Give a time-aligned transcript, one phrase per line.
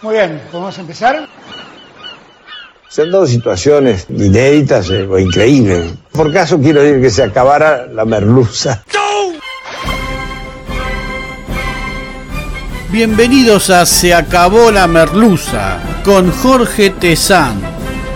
[0.00, 1.28] Muy bien, ¿podemos empezar?
[2.88, 5.92] Se han dado situaciones inéditas eh, o increíbles.
[6.12, 8.84] Por caso quiero decir que se acabara la merluza.
[12.90, 17.60] Bienvenidos a Se acabó la merluza con Jorge Tezán.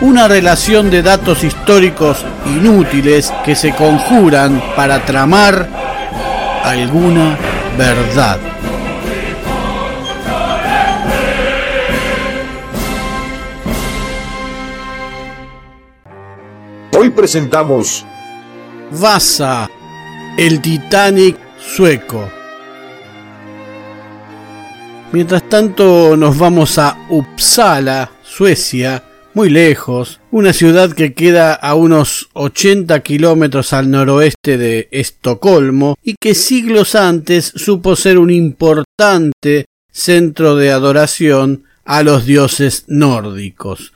[0.00, 5.69] Una relación de datos históricos inútiles que se conjuran para tramar
[6.64, 7.36] alguna
[7.77, 8.52] verdad.
[17.03, 18.06] Hoy presentamos
[18.93, 19.69] Vasa,
[20.38, 22.31] el Titanic sueco.
[25.10, 29.03] Mientras tanto nos vamos a Uppsala, Suecia,
[29.34, 36.15] muy lejos, una ciudad que queda a unos 80 kilómetros al noroeste de Estocolmo y
[36.21, 43.93] que siglos antes supo ser un importante centro de adoración a los dioses nórdicos.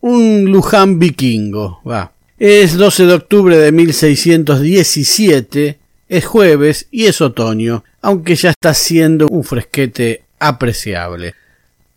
[0.00, 2.13] Un Luján vikingo, va.
[2.46, 5.78] Es 12 de octubre de 1617,
[6.10, 11.32] es jueves y es otoño, aunque ya está siendo un fresquete apreciable.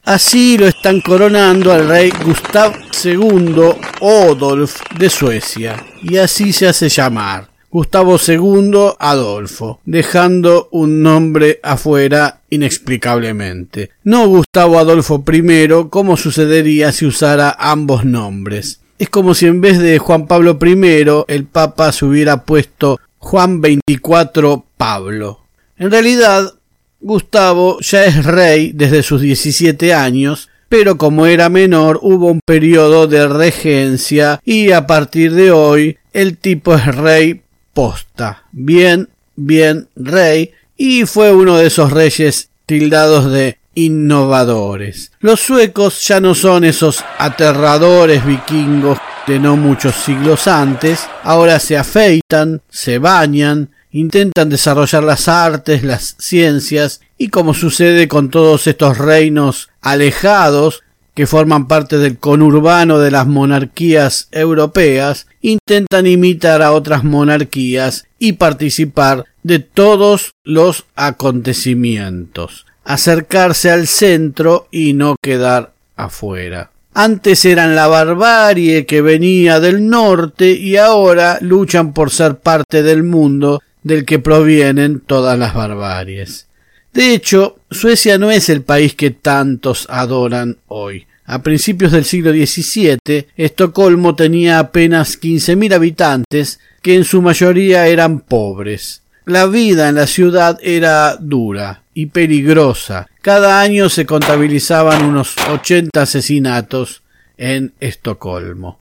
[0.05, 6.87] Así lo están coronando al rey Gustav II Odolf de Suecia, y así se hace
[6.87, 7.49] llamar.
[7.69, 13.89] Gustavo II Adolfo, dejando un nombre afuera inexplicablemente.
[14.05, 18.79] No Gustavo Adolfo I, como sucedería si usara ambos nombres.
[18.99, 23.61] Es como si en vez de Juan Pablo I el Papa se hubiera puesto Juan
[23.61, 25.41] XXIV Pablo.
[25.77, 26.55] En realidad,
[26.99, 33.05] Gustavo ya es rey desde sus 17 años, pero como era menor hubo un periodo
[33.05, 37.41] de regencia y a partir de hoy el tipo es rey
[37.73, 38.45] posta.
[38.51, 45.11] Bien, bien rey y fue uno de esos reyes tildados de innovadores.
[45.19, 51.77] Los suecos ya no son esos aterradores vikingos de no muchos siglos antes, ahora se
[51.77, 58.97] afeitan, se bañan, intentan desarrollar las artes, las ciencias, y como sucede con todos estos
[58.97, 60.83] reinos alejados,
[61.13, 68.33] que forman parte del conurbano de las monarquías europeas, intentan imitar a otras monarquías y
[68.33, 76.71] participar de todos los acontecimientos, acercarse al centro y no quedar afuera.
[76.93, 83.03] Antes eran la barbarie que venía del norte y ahora luchan por ser parte del
[83.03, 86.47] mundo del que provienen todas las barbaries.
[86.93, 91.05] De hecho, Suecia no es el país que tantos adoran hoy.
[91.25, 98.21] A principios del siglo XVII, Estocolmo tenía apenas 15.000 habitantes, que en su mayoría eran
[98.21, 99.01] pobres.
[99.25, 103.09] La vida en la ciudad era dura y peligrosa.
[103.23, 107.01] Cada año se contabilizaban unos 80 asesinatos
[107.37, 108.77] en Estocolmo.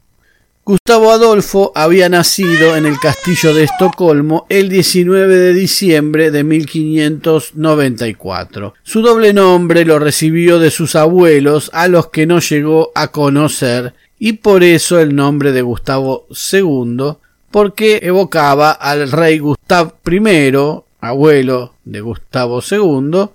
[0.63, 8.75] Gustavo Adolfo había nacido en el castillo de Estocolmo el 19 de diciembre de 1594.
[8.83, 13.95] Su doble nombre lo recibió de sus abuelos a los que no llegó a conocer
[14.19, 17.15] y por eso el nombre de Gustavo II
[17.51, 20.51] porque evocaba al rey Gustav I,
[21.07, 23.29] abuelo de Gustavo II,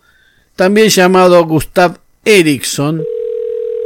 [0.56, 3.03] también llamado Gustav Eriksson,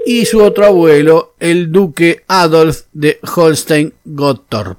[0.06, 4.78] y su otro abuelo, el duque Adolf de Holstein-Gottorp.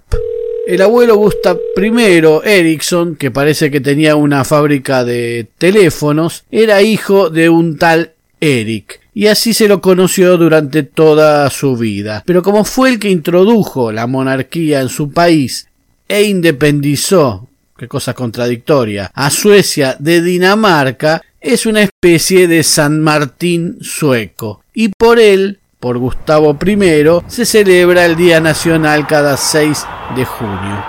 [0.67, 7.31] El abuelo Gustav I Eriksson, que parece que tenía una fábrica de teléfonos, era hijo
[7.31, 12.23] de un tal Eric, y así se lo conoció durante toda su vida.
[12.27, 15.69] Pero como fue el que introdujo la monarquía en su país
[16.09, 23.79] e independizó, qué cosa contradictoria, a Suecia de Dinamarca, es una especie de San Martín
[23.81, 29.87] sueco, y por él, por Gustavo I, se celebra el Día Nacional cada 6
[30.17, 30.85] de junio.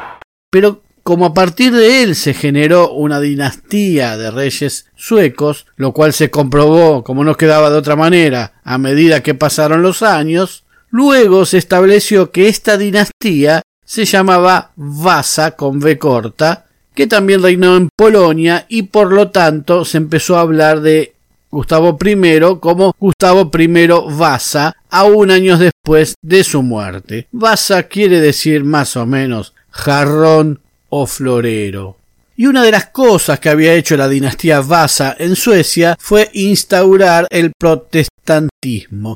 [0.50, 6.12] Pero como a partir de él se generó una dinastía de reyes suecos, lo cual
[6.12, 11.46] se comprobó, como no quedaba de otra manera, a medida que pasaron los años, luego
[11.46, 16.66] se estableció que esta dinastía se llamaba Vasa con V corta,
[16.98, 21.14] que también reinó en Polonia y por lo tanto se empezó a hablar de
[21.52, 27.28] Gustavo I como Gustavo I Vasa, aún años después de su muerte.
[27.32, 30.60] Vasa quiere decir más o menos jarrón
[30.90, 31.98] o florero.
[32.36, 37.28] Y una de las cosas que había hecho la dinastía Vasa en Suecia fue instaurar
[37.30, 38.17] el protestantismo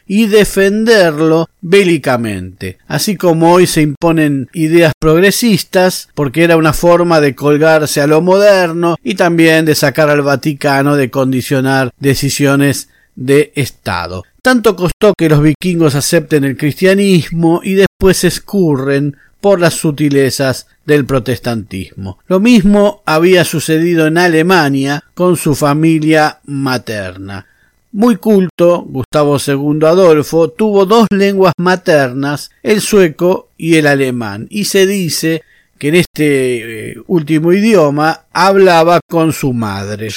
[0.07, 2.77] y defenderlo bélicamente.
[2.87, 8.21] Así como hoy se imponen ideas progresistas, porque era una forma de colgarse a lo
[8.21, 14.23] moderno y también de sacar al Vaticano de condicionar decisiones de Estado.
[14.41, 21.05] Tanto costó que los vikingos acepten el cristianismo y después escurren por las sutilezas del
[21.05, 22.19] protestantismo.
[22.27, 27.47] Lo mismo había sucedido en Alemania con su familia materna.
[27.93, 34.65] Muy culto, Gustavo II Adolfo tuvo dos lenguas maternas, el sueco y el alemán, y
[34.65, 35.43] se dice
[35.77, 40.09] que en este eh, último idioma hablaba con su madre.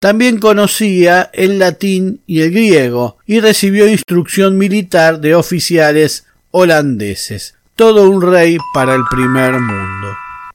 [0.00, 8.10] También conocía el latín y el griego y recibió instrucción militar de oficiales holandeses todo
[8.10, 10.08] un rey para el primer mundo.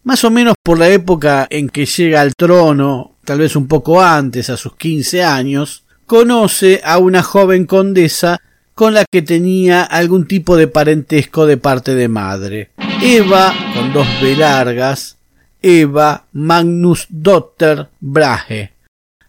[0.04, 4.00] Más o menos por la época en que llega al trono, tal vez un poco
[4.00, 8.40] antes, a sus quince años, conoce a una joven condesa
[8.74, 12.72] con la que tenía algún tipo de parentesco de parte de madre.
[13.02, 15.18] Eva, con dos B largas,
[15.62, 18.74] Eva Magnus Dotter Brahe,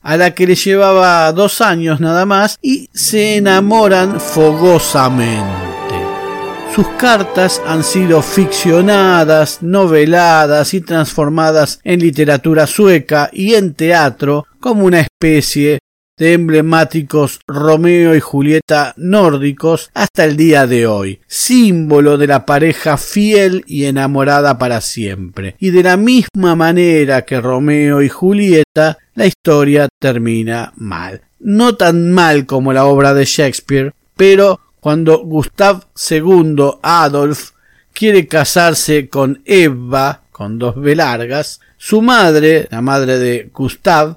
[0.02, 5.76] a la que le llevaba dos años nada más y se enamoran fogosamente.
[6.74, 14.84] Sus cartas han sido ficcionadas, noveladas y transformadas en literatura sueca y en teatro como
[14.84, 15.78] una especie
[16.18, 22.96] de emblemáticos Romeo y Julieta nórdicos hasta el día de hoy, símbolo de la pareja
[22.96, 25.56] fiel y enamorada para siempre.
[25.58, 31.20] Y de la misma manera que Romeo y Julieta, la historia termina mal.
[31.38, 37.50] No tan mal como la obra de Shakespeare, pero cuando Gustav II Adolf
[37.92, 44.16] quiere casarse con Eva, con dos B largas, su madre, la madre de Gustav,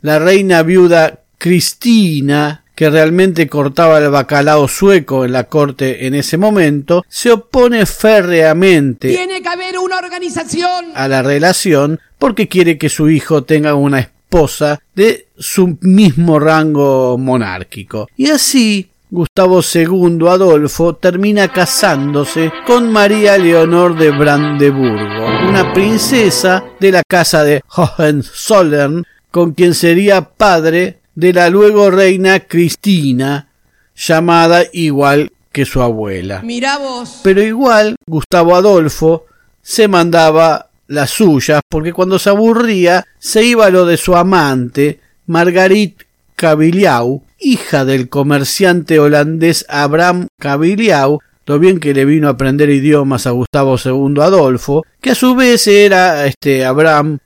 [0.00, 6.36] la reina viuda Cristina, que realmente cortaba el bacalao sueco en la corte en ese
[6.36, 12.88] momento, se opone férreamente Tiene que haber una organización a la relación porque quiere que
[12.88, 18.08] su hijo tenga una esposa de su mismo rango monárquico.
[18.16, 26.92] Y así Gustavo II Adolfo termina casándose con María Leonor de Brandeburgo, una princesa de
[26.92, 33.48] la casa de Hohenzollern, con quien sería padre de la luego reina Cristina,
[33.96, 36.42] llamada igual que su abuela.
[36.44, 37.20] Mira vos.
[37.24, 39.24] Pero igual Gustavo Adolfo
[39.62, 45.00] se mandaba las suyas, porque cuando se aburría se iba a lo de su amante,
[45.26, 46.02] Margarit
[46.36, 53.26] Caviliau, hija del comerciante holandés Abraham Caviliau, lo bien que le vino a aprender idiomas
[53.26, 57.18] a Gustavo II Adolfo, que a su vez era este Abraham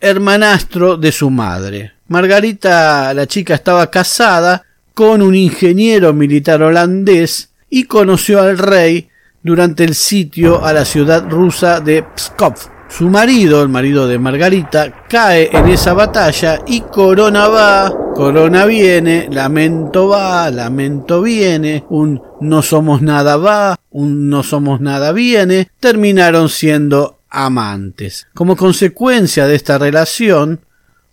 [0.00, 1.95] hermanastro de su madre.
[2.08, 9.08] Margarita, la chica, estaba casada con un ingeniero militar holandés y conoció al rey
[9.42, 12.54] durante el sitio a la ciudad rusa de Pskov.
[12.88, 19.28] Su marido, el marido de Margarita, cae en esa batalla y Corona va, Corona viene,
[19.30, 26.48] lamento va, lamento viene, un no somos nada va, un no somos nada viene, terminaron
[26.48, 28.28] siendo amantes.
[28.34, 30.60] Como consecuencia de esta relación,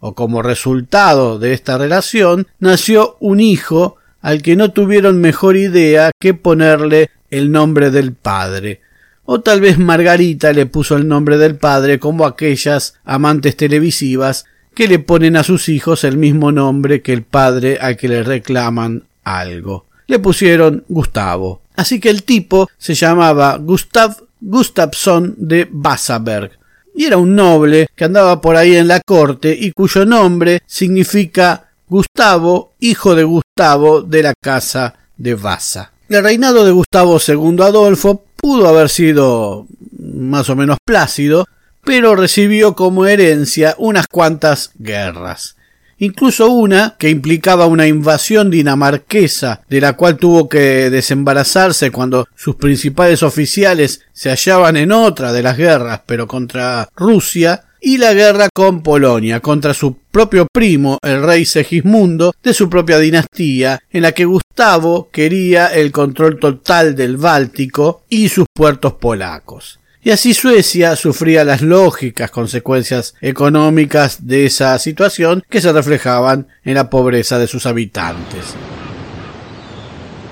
[0.05, 6.11] o como resultado de esta relación, nació un hijo al que no tuvieron mejor idea
[6.19, 8.81] que ponerle el nombre del padre
[9.25, 14.45] o tal vez Margarita le puso el nombre del padre como aquellas amantes televisivas
[14.75, 18.23] que le ponen a sus hijos el mismo nombre que el padre al que le
[18.23, 19.85] reclaman algo.
[20.07, 21.61] Le pusieron Gustavo.
[21.75, 26.59] Así que el tipo se llamaba Gustav Gustafsson de Basaberg.
[26.95, 31.69] Y era un noble que andaba por ahí en la corte y cuyo nombre significa
[31.87, 35.91] Gustavo, hijo de Gustavo de la casa de Vasa.
[36.09, 41.47] El reinado de Gustavo II Adolfo pudo haber sido más o menos plácido,
[41.83, 45.55] pero recibió como herencia unas cuantas guerras.
[46.03, 52.57] Incluso una que implicaba una invasión dinamarquesa, de la cual tuvo que desembarazarse cuando sus
[52.57, 58.49] principales oficiales se hallaban en otra de las guerras, pero contra Rusia, y la guerra
[58.53, 64.11] con Polonia contra su propio primo, el rey Segismundo, de su propia dinastía, en la
[64.11, 69.79] que Gustavo quería el control total del Báltico y sus puertos polacos.
[70.05, 76.73] Y así Suecia sufría las lógicas consecuencias económicas de esa situación que se reflejaban en
[76.73, 78.53] la pobreza de sus habitantes.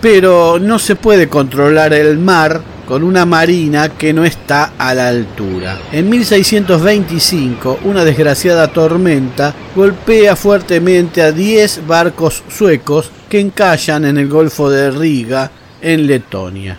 [0.01, 5.07] Pero no se puede controlar el mar con una marina que no está a la
[5.07, 5.79] altura.
[5.93, 14.27] En 1625, una desgraciada tormenta golpea fuertemente a 10 barcos suecos que encallan en el
[14.27, 15.49] Golfo de Riga,
[15.81, 16.77] en Letonia.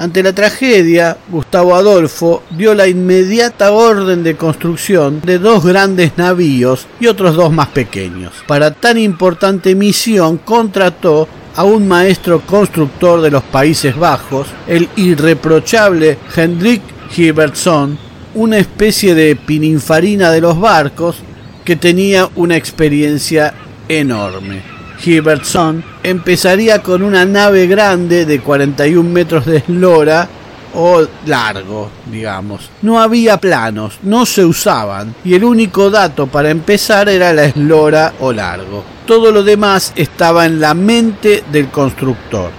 [0.00, 6.86] Ante la tragedia, Gustavo Adolfo dio la inmediata orden de construcción de dos grandes navíos
[6.98, 8.32] y otros dos más pequeños.
[8.46, 16.16] Para tan importante misión contrató a un maestro constructor de los Países Bajos, el irreprochable
[16.34, 16.80] Hendrik
[17.14, 17.98] Hibertson,
[18.36, 21.16] una especie de pininfarina de los barcos
[21.62, 23.52] que tenía una experiencia
[23.86, 24.79] enorme.
[25.04, 30.28] Hibertson empezaría con una nave grande de 41 metros de eslora
[30.74, 32.70] o largo, digamos.
[32.82, 38.14] No había planos, no se usaban, y el único dato para empezar era la eslora
[38.20, 38.84] o largo.
[39.06, 42.50] Todo lo demás estaba en la mente del constructor.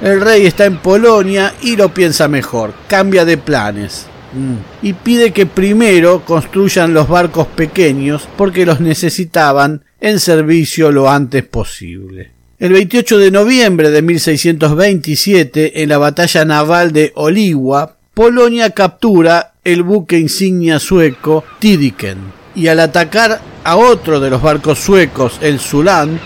[0.00, 4.06] El rey está en Polonia y lo piensa mejor, cambia de planes.
[4.32, 4.86] Mm.
[4.86, 11.44] Y pide que primero construyan los barcos pequeños porque los necesitaban en servicio lo antes
[11.44, 12.30] posible.
[12.58, 19.82] El 28 de noviembre de 1627, en la batalla naval de Oliwa, Polonia captura el
[19.82, 22.18] buque insignia sueco Tidiken
[22.54, 26.20] y al atacar a otro de los barcos suecos, el Sulan,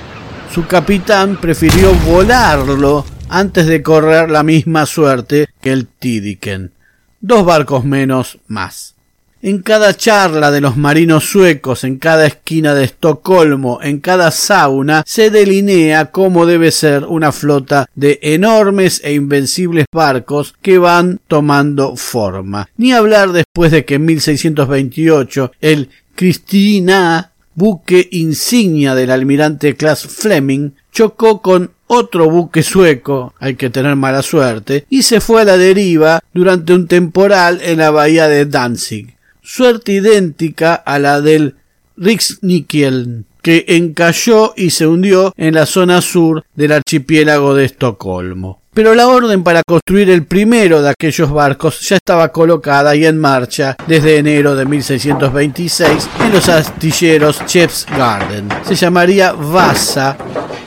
[0.52, 6.72] su capitán prefirió volarlo antes de correr la misma suerte que el Tidiken.
[7.26, 8.96] Dos barcos menos más.
[9.40, 15.02] En cada charla de los marinos suecos, en cada esquina de Estocolmo, en cada sauna,
[15.06, 21.96] se delinea cómo debe ser una flota de enormes e invencibles barcos que van tomando
[21.96, 22.68] forma.
[22.76, 30.72] Ni hablar después de que en 1628 el Christina, buque insignia del almirante Class Fleming,
[30.92, 35.56] chocó con otro buque sueco, hay que tener mala suerte, y se fue a la
[35.56, 39.14] deriva durante un temporal en la bahía de Danzig
[39.44, 41.56] suerte idéntica a la del
[41.96, 48.62] Riksnikiel, que encalló y se hundió en la zona sur del archipiélago de Estocolmo.
[48.72, 53.20] Pero la orden para construir el primero de aquellos barcos ya estaba colocada y en
[53.20, 58.48] marcha desde enero de 1626 en los astilleros Chef's Garden.
[58.64, 60.16] Se llamaría Vasa,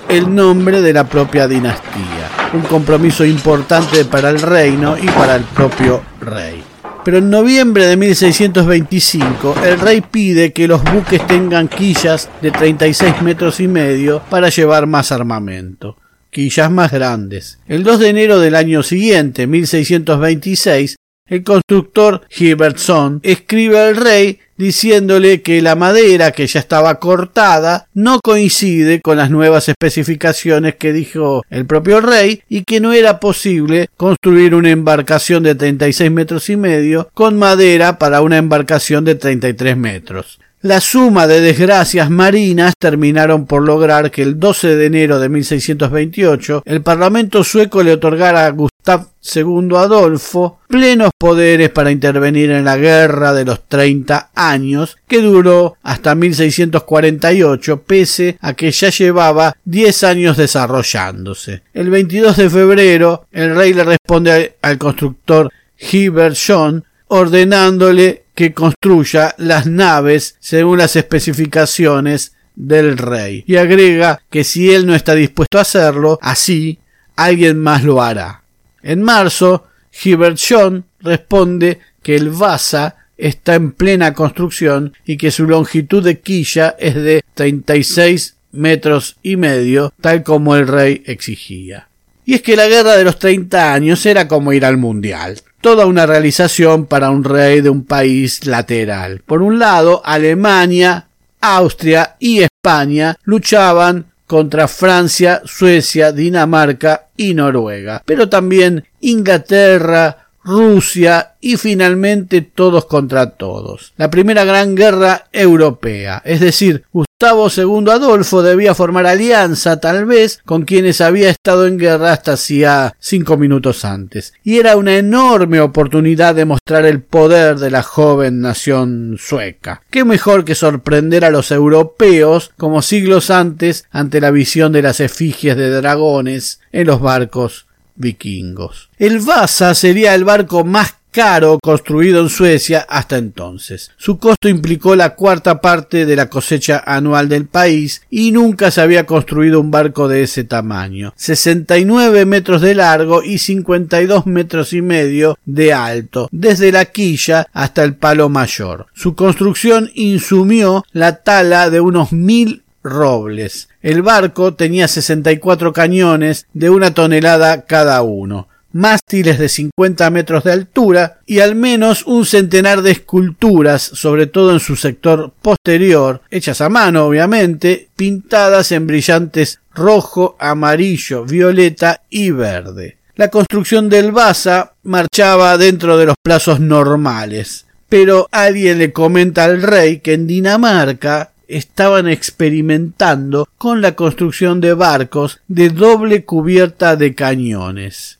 [0.09, 2.29] el nombre de la propia dinastía.
[2.53, 6.63] Un compromiso importante para el reino y para el propio rey
[7.03, 13.21] pero en noviembre de 1625 el rey pide que los buques tengan quillas de 36
[13.21, 15.95] metros y medio para llevar más armamento
[16.29, 17.59] quillas más grandes.
[17.67, 20.95] El 2 de enero del año siguiente, 1626,
[21.27, 28.19] el constructor Hibertson escribe al rey diciéndole que la madera que ya estaba cortada no
[28.23, 33.89] coincide con las nuevas especificaciones que dijo el propio rey y que no era posible
[33.97, 39.77] construir una embarcación de 36 metros y medio con madera para una embarcación de 33
[39.77, 40.39] metros.
[40.67, 46.63] La suma de desgracias marinas terminaron por lograr que el 12 de enero de 1628
[46.65, 52.75] el Parlamento sueco le otorgara a Gustav II Adolfo plenos poderes para intervenir en la
[52.75, 60.03] Guerra de los Treinta Años, que duró hasta 1648, pese a que ya llevaba diez
[60.03, 61.61] años desarrollándose.
[61.73, 69.33] El 22 de febrero, el rey le responde al constructor Hubert John ordenándole que construya
[69.37, 75.57] las naves según las especificaciones del rey y agrega que si él no está dispuesto
[75.57, 76.79] a hacerlo, así
[77.15, 78.43] alguien más lo hará.
[78.81, 79.67] En marzo,
[80.03, 86.19] Hubert John responde que el Vasa está en plena construcción y que su longitud de
[86.19, 91.87] quilla es de 36 metros y medio, tal como el rey exigía.
[92.25, 95.39] Y es que la guerra de los 30 años era como ir al mundial.
[95.61, 99.21] Toda una realización para un rey de un país lateral.
[99.25, 101.07] Por un lado, Alemania,
[101.41, 108.03] Austria y España luchaban contra Francia, Suecia, Dinamarca y Noruega.
[108.05, 113.93] Pero también Inglaterra, Rusia y finalmente todos contra todos.
[113.97, 116.85] La primera gran guerra europea, es decir,
[117.19, 122.33] Gustavo II Adolfo debía formar alianza tal vez con quienes había estado en guerra hasta
[122.33, 124.35] hacía cinco minutos antes.
[124.43, 129.81] Y era una enorme oportunidad de mostrar el poder de la joven nación sueca.
[129.89, 134.99] Qué mejor que sorprender a los europeos como siglos antes ante la visión de las
[134.99, 138.91] efigies de dragones en los barcos vikingos.
[138.99, 143.89] El Vasa sería el barco más caro construido en Suecia hasta entonces.
[143.97, 148.81] Su costo implicó la cuarta parte de la cosecha anual del país y nunca se
[148.81, 151.15] había construido un barco de ese tamaño.
[151.15, 157.83] 69 metros de largo y 52 metros y medio de alto, desde la quilla hasta
[157.83, 158.85] el palo mayor.
[158.93, 163.69] Su construcción insumió la tala de unos mil robles.
[163.81, 170.51] El barco tenía 64 cañones de una tonelada cada uno, mástiles de 50 metros de
[170.51, 176.61] altura y al menos un centenar de esculturas, sobre todo en su sector posterior, hechas
[176.61, 182.97] a mano obviamente, pintadas en brillantes rojo, amarillo, violeta y verde.
[183.15, 189.63] La construcción del Baza marchaba dentro de los plazos normales, pero alguien le comenta al
[189.63, 197.15] rey que en Dinamarca estaban experimentando con la construcción de barcos de doble cubierta de
[197.15, 198.19] cañones.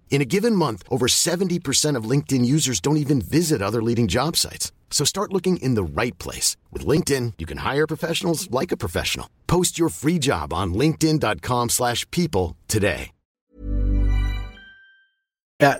[0.11, 4.35] In a given month, over 70% of LinkedIn users don't even visit other leading job
[4.35, 4.71] sites.
[4.91, 6.57] So start looking in the right place.
[6.69, 9.27] With LinkedIn, you can hire professionals like a professional.
[9.47, 13.11] Post your free job on linkedin.com slash people today.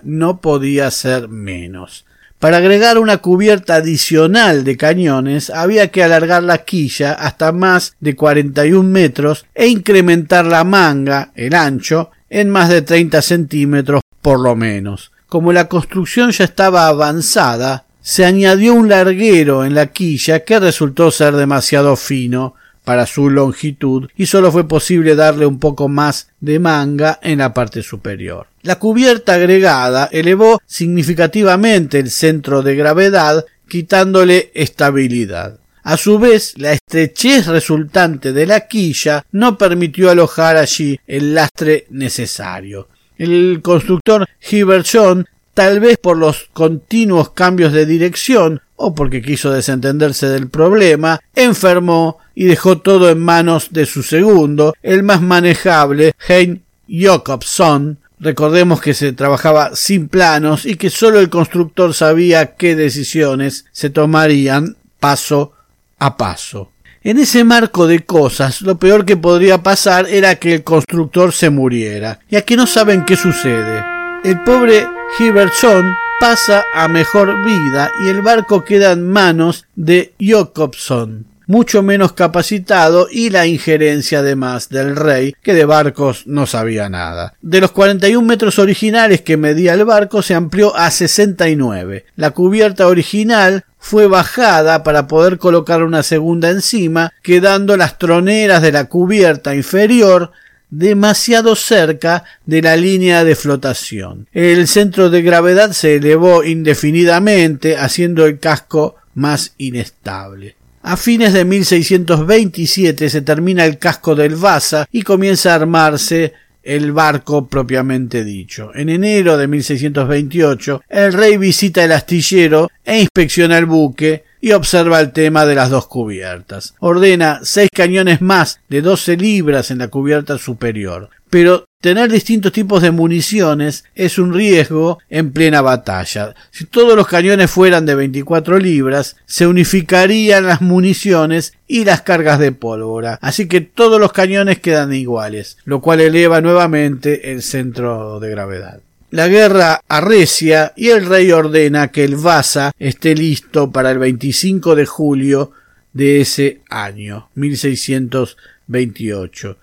[0.04, 2.06] no podía ser menos.
[2.38, 8.14] Para agregar una cubierta adicional de cañones había que alargar la quilla hasta más de
[8.14, 14.56] 41 metros e incrementar la manga, el ancho, en más de 30 centímetros por lo
[14.56, 15.12] menos.
[15.26, 21.10] Como la construcción ya estaba avanzada, se añadió un larguero en la quilla que resultó
[21.10, 22.54] ser demasiado fino
[22.84, 27.54] para su longitud y solo fue posible darle un poco más de manga en la
[27.54, 28.48] parte superior.
[28.62, 35.58] La cubierta agregada elevó significativamente el centro de gravedad quitándole estabilidad.
[35.84, 41.86] A su vez, la estrechez resultante de la quilla no permitió alojar allí el lastre
[41.90, 42.88] necesario.
[43.18, 49.52] El constructor Hibbert John, tal vez por los continuos cambios de dirección o porque quiso
[49.52, 56.14] desentenderse del problema, enfermó y dejó todo en manos de su segundo, el más manejable,
[56.28, 57.98] Hein Jacobson.
[58.18, 63.90] Recordemos que se trabajaba sin planos y que solo el constructor sabía qué decisiones se
[63.90, 65.52] tomarían paso
[65.98, 66.71] a paso.
[67.04, 71.50] En ese marco de cosas, lo peor que podría pasar era que el constructor se
[71.50, 72.20] muriera.
[72.30, 73.84] Y aquí no saben qué sucede.
[74.22, 74.86] El pobre
[75.18, 82.14] Hibertson pasa a mejor vida y el barco queda en manos de Jacobson, mucho menos
[82.14, 87.34] capacitado y la injerencia además del rey, que de barcos no sabía nada.
[87.42, 92.06] De los 41 metros originales que medía el barco se amplió a 69.
[92.16, 98.72] La cubierta original fue bajada para poder colocar una segunda encima, quedando las troneras de
[98.72, 100.32] la cubierta inferior
[100.70, 104.26] demasiado cerca de la línea de flotación.
[104.32, 110.56] El centro de gravedad se elevó indefinidamente, haciendo el casco más inestable.
[110.82, 116.92] A fines de 1627 se termina el casco del Vasa y comienza a armarse el
[116.92, 118.72] barco propiamente dicho.
[118.74, 125.00] En enero de 1628, el rey visita el astillero e inspecciona el buque y observa
[125.00, 126.74] el tema de las dos cubiertas.
[126.80, 131.10] Ordena seis cañones más de 12 libras en la cubierta superior.
[131.30, 136.32] Pero tener distintos tipos de municiones es un riesgo en plena batalla.
[136.52, 142.38] Si todos los cañones fueran de 24 libras, se unificarían las municiones y las cargas
[142.38, 143.18] de pólvora.
[143.20, 148.78] Así que todos los cañones quedan iguales, lo cual eleva nuevamente el centro de gravedad.
[149.10, 154.76] La guerra arrecia y el rey ordena que el Vasa esté listo para el 25
[154.76, 155.50] de julio
[155.92, 159.56] de ese año, 1628.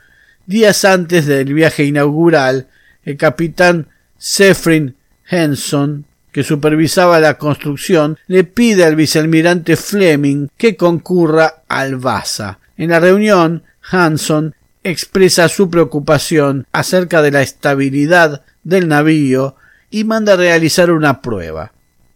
[0.50, 2.70] Días antes del viaje inaugural,
[3.04, 4.96] el capitán Sefrin
[5.30, 12.58] Henson, que supervisaba la construcción, le pide al vicealmirante Fleming que concurra al Vasa.
[12.78, 19.56] En la reunión, Hanson expresa su preocupación acerca de la estabilidad del navío
[19.92, 21.74] y manda realizar una prueba.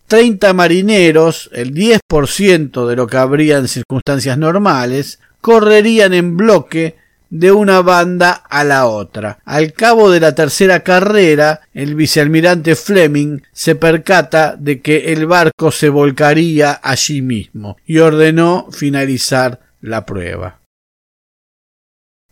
[0.07, 6.35] Treinta marineros, el diez por ciento de lo que habría en circunstancias normales, correrían en
[6.35, 7.02] bloque
[7.33, 9.39] de una banda a la otra.
[9.43, 15.71] Al cabo de la tercera carrera, el vicealmirante Fleming se percata de que el barco
[15.71, 20.61] se volcaría allí mismo y ordenó finalizar la prueba.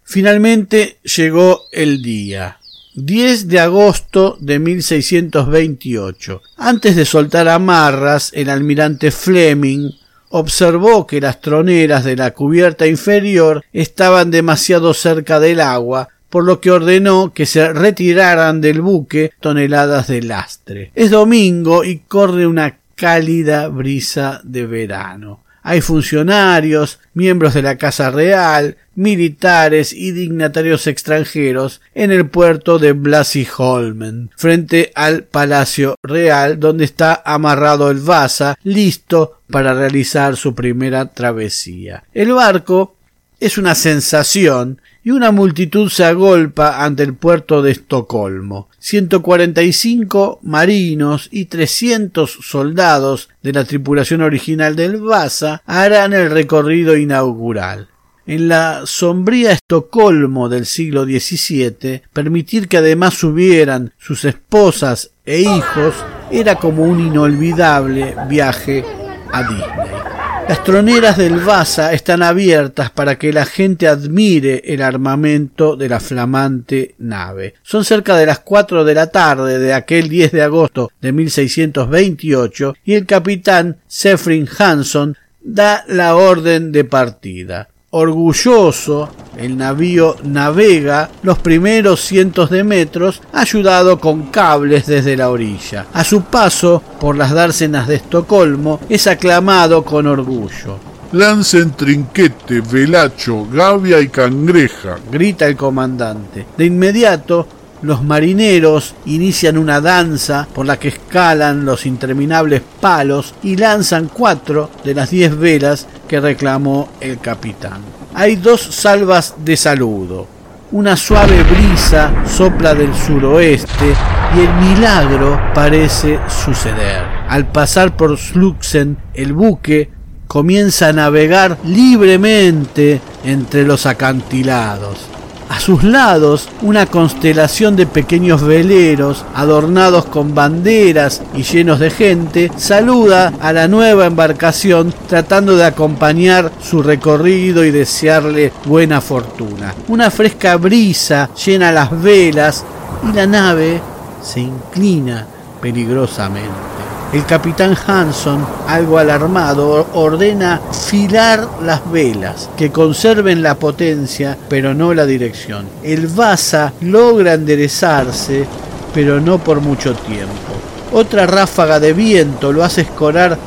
[0.03, 2.59] Finalmente llegó el día.
[2.93, 6.43] 10 de agosto de 1628.
[6.57, 9.89] Antes de soltar amarras, el almirante Fleming
[10.31, 16.61] observó que las troneras de la cubierta inferior estaban demasiado cerca del agua, por lo
[16.61, 20.91] que ordenó que se retiraran del buque toneladas de lastre.
[20.95, 25.40] Es domingo y corre una cálida brisa de verano.
[25.63, 32.93] Hay funcionarios, miembros de la Casa Real, militares y dignatarios extranjeros en el puerto de
[32.93, 41.05] Blasiholmen, frente al Palacio Real, donde está amarrado el Vasa, listo para realizar su primera
[41.05, 42.03] travesía.
[42.13, 42.95] El barco
[43.39, 48.69] es una sensación y una multitud se agolpa ante el puerto de Estocolmo.
[48.79, 57.89] 145 marinos y 300 soldados de la tripulación original del Vasa harán el recorrido inaugural.
[58.27, 65.95] En la sombría Estocolmo del siglo XVII, permitir que además subieran sus esposas e hijos
[66.29, 68.85] era como un inolvidable viaje
[69.33, 70.10] a Disney.
[70.47, 75.99] Las troneras del Vasa están abiertas para que la gente admire el armamento de la
[75.99, 77.53] flamante nave.
[77.63, 82.75] Son cerca de las cuatro de la tarde de aquel 10 de agosto de 1628
[82.83, 87.69] y el capitán Sefrin Hanson da la orden de partida.
[87.93, 95.87] Orgulloso, el navío navega los primeros cientos de metros, ayudado con cables desde la orilla.
[95.91, 100.79] A su paso por las dársenas de Estocolmo, es aclamado con orgullo.
[101.11, 106.45] Lancen trinquete, velacho, gavia y cangreja, grita el comandante.
[106.57, 107.45] De inmediato,
[107.81, 114.69] los marineros inician una danza por la que escalan los interminables palos y lanzan cuatro
[114.83, 117.81] de las diez velas que reclamó el capitán.
[118.13, 120.27] Hay dos salvas de saludo.
[120.73, 123.93] Una suave brisa sopla del suroeste
[124.37, 127.03] y el milagro parece suceder.
[127.27, 129.89] Al pasar por Sluxen, el buque
[130.27, 135.09] comienza a navegar libremente entre los acantilados.
[135.51, 142.49] A sus lados, una constelación de pequeños veleros adornados con banderas y llenos de gente
[142.55, 149.75] saluda a la nueva embarcación tratando de acompañar su recorrido y desearle buena fortuna.
[149.89, 152.63] Una fresca brisa llena las velas
[153.11, 153.81] y la nave
[154.23, 155.27] se inclina
[155.61, 156.70] peligrosamente.
[157.13, 164.93] El capitán Hanson, algo alarmado, ordena filar las velas, que conserven la potencia, pero no
[164.93, 165.67] la dirección.
[165.83, 168.45] El Vasa logra enderezarse,
[168.93, 170.53] pero no por mucho tiempo.
[170.93, 173.37] Otra ráfaga de viento lo hace escorar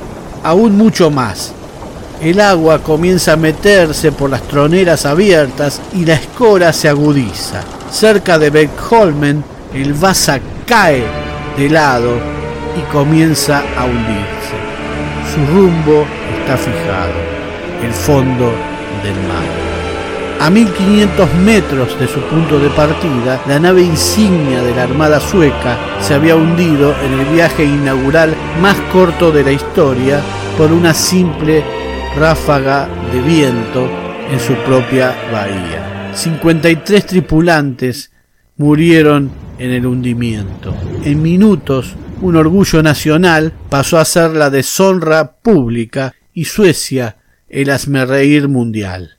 [0.42, 1.53] aún mucho más.
[2.20, 7.62] El agua comienza a meterse por las troneras abiertas y la escora se agudiza.
[7.90, 11.03] Cerca de Beckholmen, el Vasa cae
[11.57, 12.43] de lado
[12.77, 14.57] y comienza a hundirse.
[15.35, 16.07] Su rumbo
[16.41, 17.13] está fijado,
[17.83, 18.53] el fondo
[19.03, 19.65] del mar.
[20.41, 25.79] A 1500 metros de su punto de partida, la nave insignia de la Armada sueca
[26.01, 30.21] se había hundido en el viaje inaugural más corto de la historia
[30.59, 31.65] por una simple
[32.17, 33.89] ráfaga de viento
[34.31, 36.11] en su propia bahía.
[36.15, 38.13] 53 tripulantes
[38.57, 40.75] murieron en el hundimiento.
[41.05, 47.17] En minutos, un orgullo nacional pasó a ser la deshonra pública y Suecia
[47.51, 49.19] el asmerreír mundial.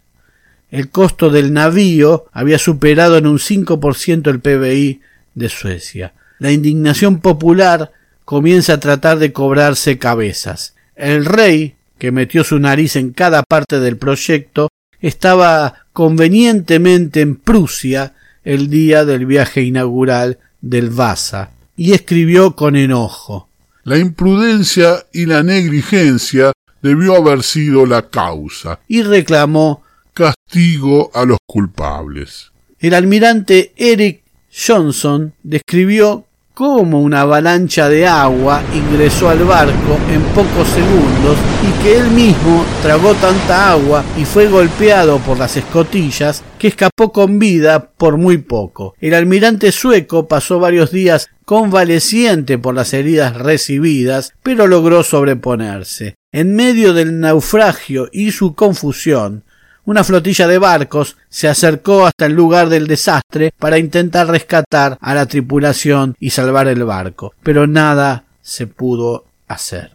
[0.71, 5.01] El costo del navío había superado en un 5% el PBI
[5.35, 6.13] de Suecia.
[6.39, 7.91] La indignación popular
[8.25, 10.73] comienza a tratar de cobrarse cabezas.
[10.95, 18.15] El rey, que metió su nariz en cada parte del proyecto, estaba convenientemente en Prusia
[18.43, 23.49] el día del viaje inaugural del Vasa y escribió con enojo
[23.83, 29.83] La imprudencia y la negligencia debió haber sido la causa y reclamó
[30.13, 32.51] castigo a los culpables.
[32.79, 40.67] El almirante Eric Johnson describió cómo una avalancha de agua ingresó al barco en pocos
[40.69, 46.69] segundos y que él mismo tragó tanta agua y fue golpeado por las escotillas que
[46.69, 48.95] escapó con vida por muy poco.
[49.01, 56.15] El almirante sueco pasó varios días convaleciente por las heridas recibidas, pero logró sobreponerse.
[56.31, 59.43] En medio del naufragio y su confusión,
[59.85, 65.13] una flotilla de barcos se acercó hasta el lugar del desastre para intentar rescatar a
[65.13, 69.91] la tripulación y salvar el barco, pero nada se pudo hacer.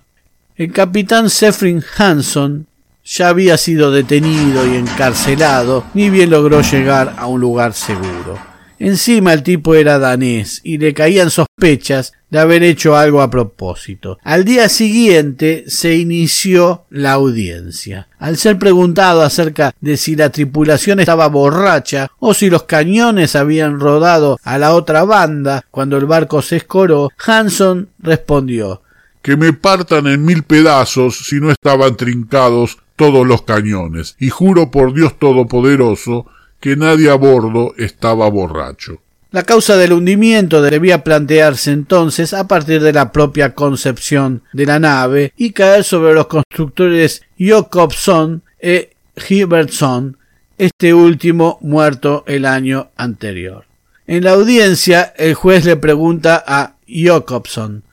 [0.56, 2.66] El capitán Sefrin Hanson
[3.04, 8.49] ya había sido detenido y encarcelado, ni bien logró llegar a un lugar seguro.
[8.80, 14.18] Encima el tipo era danés y le caían sospechas de haber hecho algo a propósito.
[14.24, 18.08] Al día siguiente se inició la audiencia.
[18.18, 23.78] Al ser preguntado acerca de si la tripulación estaba borracha o si los cañones habían
[23.78, 28.80] rodado a la otra banda cuando el barco se escoró, Hanson respondió
[29.20, 34.70] que me partan en mil pedazos si no estaban trincados todos los cañones, y juro
[34.70, 36.26] por Dios Todopoderoso
[36.60, 39.00] que nadie a bordo estaba borracho.
[39.32, 44.78] La causa del hundimiento debía plantearse entonces a partir de la propia concepción de la
[44.78, 48.90] nave y caer sobre los constructores Jacobson e
[49.28, 50.16] Hibertson,
[50.58, 53.64] este último muerto el año anterior.
[54.06, 57.84] En la audiencia, el juez le pregunta a Jacobson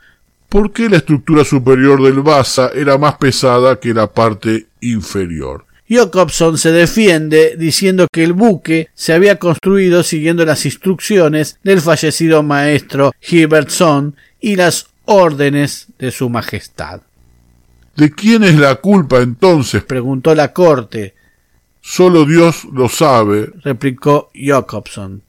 [0.50, 5.67] ¿Por qué la estructura superior del Vasa era más pesada que la parte inferior?
[5.90, 12.44] Jacobson se defiende diciendo que el buque se había construido siguiendo las instrucciones del fallecido
[12.44, 17.02] maestro Hibertson y las órdenes de su majestad.
[17.96, 19.84] ¿De quién es la culpa entonces?
[19.84, 21.16] preguntó la corte.
[21.82, 25.24] Solo Dios lo sabe, replicó Jacobson.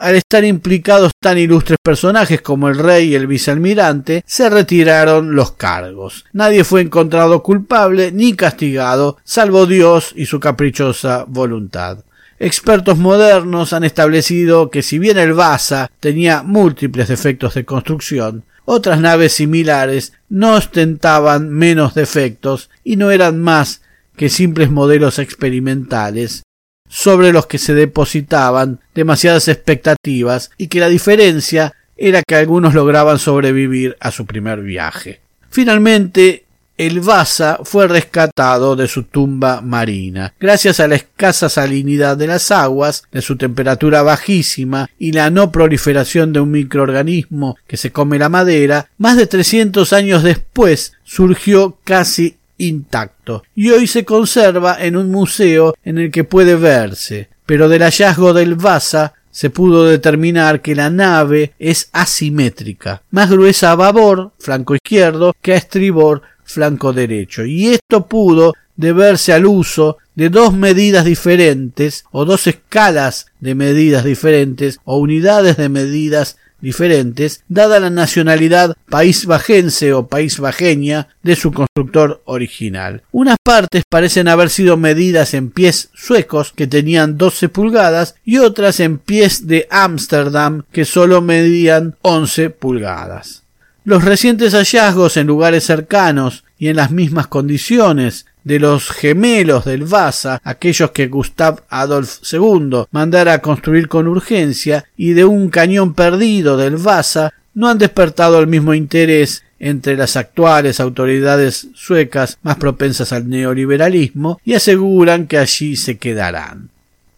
[0.00, 5.52] Al estar implicados tan ilustres personajes como el rey y el vicealmirante, se retiraron los
[5.52, 6.24] cargos.
[6.32, 11.98] Nadie fue encontrado culpable ni castigado, salvo Dios y su caprichosa voluntad.
[12.38, 19.00] Expertos modernos han establecido que si bien el Vasa tenía múltiples defectos de construcción, otras
[19.00, 23.82] naves similares no ostentaban menos defectos y no eran más
[24.16, 26.42] que simples modelos experimentales
[26.90, 33.18] sobre los que se depositaban demasiadas expectativas y que la diferencia era que algunos lograban
[33.18, 35.20] sobrevivir a su primer viaje.
[35.50, 36.44] Finalmente,
[36.76, 40.32] el Vasa fue rescatado de su tumba marina.
[40.40, 45.52] Gracias a la escasa salinidad de las aguas, de su temperatura bajísima y la no
[45.52, 51.76] proliferación de un microorganismo que se come la madera, más de 300 años después surgió
[51.84, 53.42] casi intacto.
[53.54, 58.32] Y hoy se conserva en un museo en el que puede verse, pero del hallazgo
[58.32, 64.74] del Vasa se pudo determinar que la nave es asimétrica, más gruesa a babor, flanco
[64.74, 71.04] izquierdo, que a estribor, flanco derecho, y esto pudo deberse al uso de dos medidas
[71.04, 78.76] diferentes o dos escalas de medidas diferentes o unidades de medidas diferentes, dada la nacionalidad
[78.88, 83.02] país bajense o país bajeña de su constructor original.
[83.12, 88.80] Unas partes parecen haber sido medidas en pies suecos que tenían 12 pulgadas y otras
[88.80, 93.44] en pies de Ámsterdam que solo medían 11 pulgadas.
[93.84, 99.84] Los recientes hallazgos en lugares cercanos y en las mismas condiciones de los gemelos del
[99.84, 106.56] Vasa, aquellos que Gustav Adolf II mandara construir con urgencia, y de un cañón perdido
[106.56, 113.12] del Vasa, no han despertado el mismo interés entre las actuales autoridades suecas más propensas
[113.12, 116.70] al neoliberalismo y aseguran que allí se quedarán.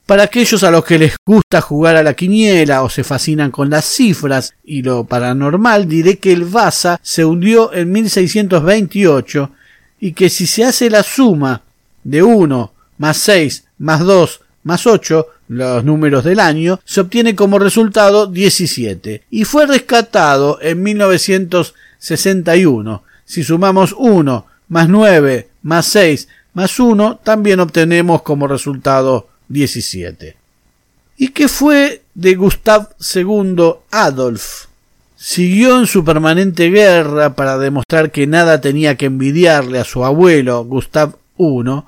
[0.07, 3.71] Para aquellos a los que les gusta jugar a la quiniela o se fascinan con
[3.71, 9.51] las cifras y lo paranormal, diré que el Vasa se hundió en 1628
[10.03, 11.63] y que si se hace la suma
[12.03, 17.61] de 1 más 6 más 2 más 8, los números del año, se obtiene como
[17.61, 23.05] resultado 17 y fue rescatado en 1961.
[23.25, 30.35] Si sumamos 1 más 9 más 6 más 1, también obtenemos como resultado 17.
[31.17, 34.67] ¿Y qué fue de Gustav II Adolf?
[35.25, 40.65] Siguió en su permanente guerra para demostrar que nada tenía que envidiarle a su abuelo
[40.65, 41.15] Gustav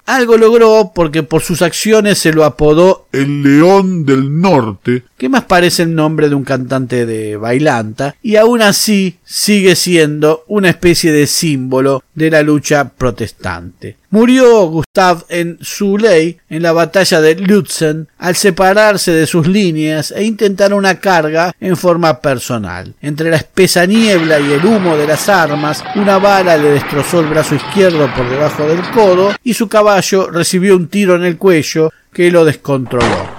[0.06, 5.44] algo logró porque por sus acciones se lo apodó el León del Norte, que más
[5.44, 11.12] parece el nombre de un cantante de bailanta, y aún así sigue siendo una especie
[11.12, 13.96] de símbolo de la lucha protestante.
[14.10, 20.24] Murió Gustav en Soleil en la batalla de Lutzen al separarse de sus líneas e
[20.24, 22.92] intentar una carga en forma personal.
[23.00, 27.28] Entre la espesa niebla y el humo de las armas, una bala le destrozó el
[27.28, 31.90] brazo izquierdo por debajo del codo y su caballo recibió un tiro en el cuello
[32.12, 33.33] que lo descontroló.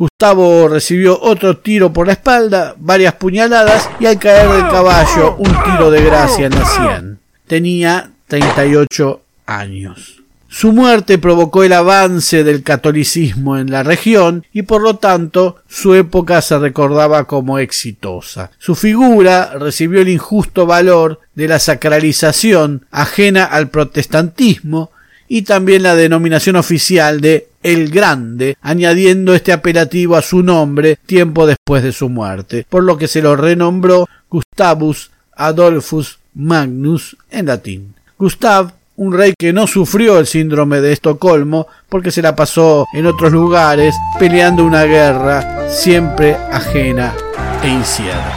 [0.00, 5.52] Gustavo recibió otro tiro por la espalda, varias puñaladas y al caer del caballo un
[5.62, 7.18] tiro de gracia en la sien.
[7.46, 10.22] Tenía 38 años.
[10.48, 15.94] Su muerte provocó el avance del catolicismo en la región y por lo tanto su
[15.94, 18.52] época se recordaba como exitosa.
[18.58, 24.92] Su figura recibió el injusto valor de la sacralización ajena al protestantismo
[25.32, 31.46] y también la denominación oficial de el Grande, añadiendo este apelativo a su nombre tiempo
[31.46, 37.94] después de su muerte, por lo que se lo renombró Gustavus Adolphus Magnus en latín.
[38.18, 43.06] Gustav, un rey que no sufrió el síndrome de Estocolmo porque se la pasó en
[43.06, 47.14] otros lugares peleando una guerra siempre ajena
[47.62, 48.34] e incierta.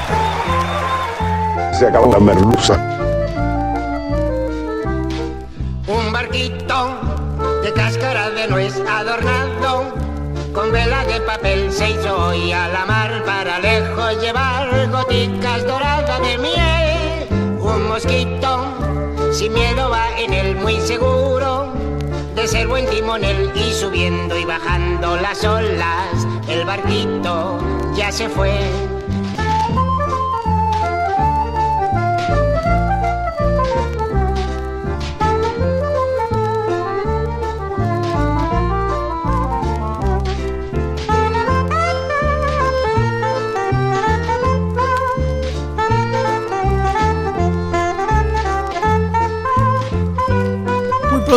[1.74, 2.93] Se acabó la merluza.
[6.34, 9.94] Un barquito de cáscara de nuez adornado
[10.52, 16.20] con vela de papel se hizo hoy a la mar para lejos llevar goticas doradas
[16.22, 17.60] de miel.
[17.60, 18.66] Un mosquito
[19.32, 21.72] sin miedo va en él muy seguro
[22.36, 27.60] de ser buen timonel y subiendo y bajando las olas el barquito
[27.96, 28.58] ya se fue.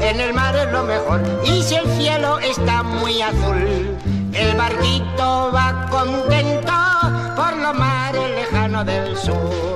[0.00, 3.96] En el mar es lo mejor, y si el cielo está muy azul,
[4.32, 6.72] el barquito va contento
[7.36, 9.73] por los mares lejanos del sur.